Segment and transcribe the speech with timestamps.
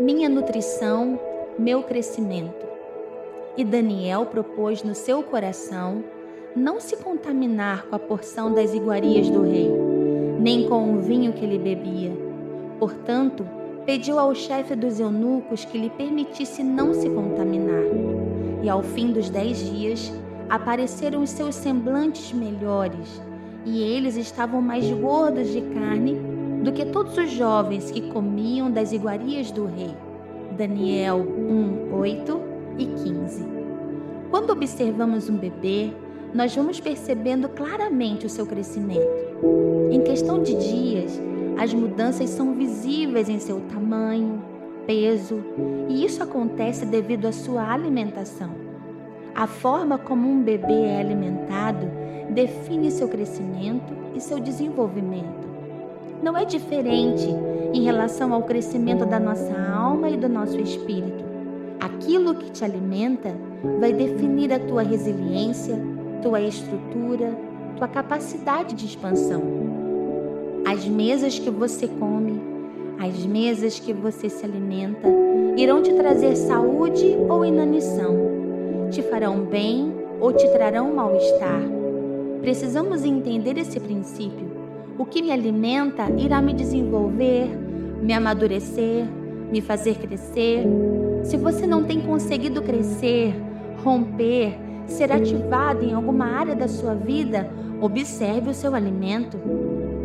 [0.00, 1.18] minha nutrição,
[1.58, 2.66] meu crescimento.
[3.56, 6.04] E Daniel propôs no seu coração
[6.54, 9.70] não se contaminar com a porção das iguarias do rei,
[10.38, 12.12] nem com o vinho que ele bebia.
[12.78, 13.46] Portanto,
[13.86, 17.82] pediu ao chefe dos eunucos que lhe permitisse não se contaminar.
[18.62, 20.12] E ao fim dos dez dias,
[20.48, 23.22] apareceram os seus semblantes melhores,
[23.64, 26.29] e eles estavam mais gordos de carne
[26.62, 29.94] do que todos os jovens que comiam das iguarias do rei.
[30.56, 32.40] Daniel 1, 8
[32.78, 33.46] e 15.
[34.30, 35.92] Quando observamos um bebê,
[36.34, 39.00] nós vamos percebendo claramente o seu crescimento.
[39.90, 41.20] Em questão de dias,
[41.58, 44.42] as mudanças são visíveis em seu tamanho,
[44.86, 45.42] peso,
[45.88, 48.50] e isso acontece devido à sua alimentação.
[49.34, 51.86] A forma como um bebê é alimentado
[52.30, 55.49] define seu crescimento e seu desenvolvimento.
[56.22, 57.26] Não é diferente
[57.72, 61.24] em relação ao crescimento da nossa alma e do nosso espírito.
[61.80, 63.34] Aquilo que te alimenta
[63.78, 65.78] vai definir a tua resiliência,
[66.22, 67.34] tua estrutura,
[67.76, 69.42] tua capacidade de expansão.
[70.66, 72.38] As mesas que você come,
[72.98, 75.08] as mesas que você se alimenta,
[75.56, 78.14] irão te trazer saúde ou inanição,
[78.90, 81.62] te farão bem ou te trarão mal-estar.
[82.42, 84.49] Precisamos entender esse princípio.
[85.00, 87.48] O que me alimenta irá me desenvolver,
[88.02, 89.06] me amadurecer,
[89.50, 90.62] me fazer crescer.
[91.24, 93.34] Se você não tem conseguido crescer,
[93.82, 99.38] romper, ser ativado em alguma área da sua vida, observe o seu alimento.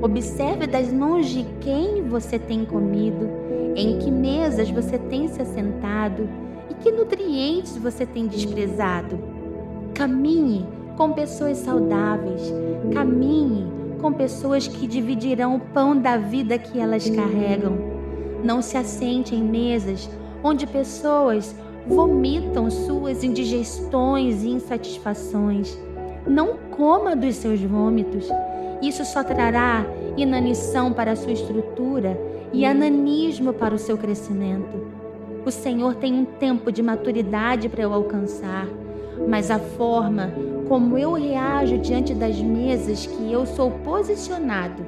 [0.02, 3.30] Observe das mãos de quem você tem comido,
[3.76, 6.30] em que mesas você tem se assentado
[6.70, 9.20] e que nutrientes você tem desprezado.
[9.94, 12.42] Caminhe com pessoas saudáveis,
[12.94, 17.78] caminhe com pessoas que dividirão o pão da vida que elas carregam.
[18.44, 20.10] Não se assente em mesas
[20.44, 21.56] onde pessoas
[21.88, 25.78] vomitam suas indigestões e insatisfações.
[26.28, 28.28] Não coma dos seus vômitos.
[28.82, 29.86] Isso só trará
[30.17, 32.20] inanição para a sua estrutura
[32.54, 34.88] e ananismo para o seu crescimento.
[35.45, 38.67] O Senhor tem um tempo de maturidade para eu alcançar,
[39.27, 40.33] mas a forma
[40.67, 44.86] como eu reajo diante das mesas que eu sou posicionado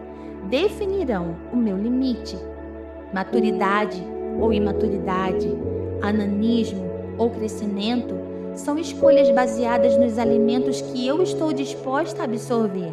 [0.50, 2.38] definirão o meu limite.
[3.14, 4.04] Maturidade
[4.40, 5.50] ou imaturidade,
[6.02, 6.86] ananismo
[7.18, 8.16] ou crescimento
[8.54, 12.92] são escolhas baseadas nos alimentos que eu estou disposta a absorver.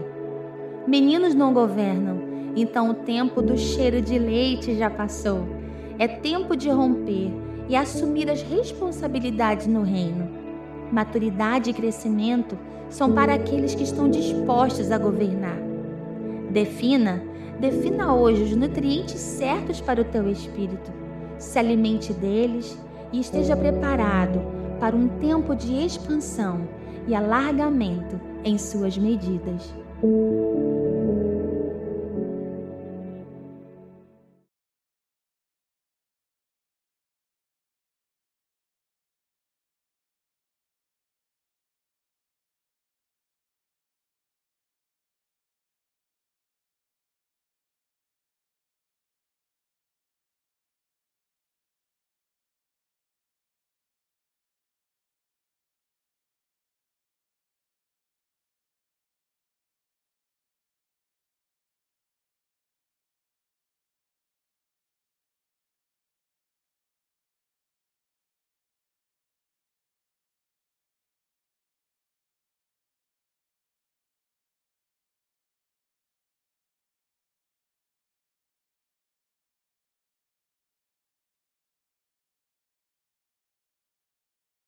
[0.87, 2.19] Meninos não governam,
[2.55, 5.47] então o tempo do cheiro de leite já passou.
[5.99, 7.31] É tempo de romper
[7.69, 10.44] e assumir as responsabilidades no reino.
[10.95, 12.57] Maturidade e crescimento
[12.89, 15.59] são para aqueles que estão dispostos a governar.
[16.53, 17.21] Defina,
[17.59, 20.93] defina hoje os nutrientes certos para o teu espírito.
[21.37, 22.79] Se alimente deles
[23.13, 24.41] e esteja preparado
[24.79, 26.61] para um tempo de expansão
[27.09, 29.75] e alargamento em suas medidas.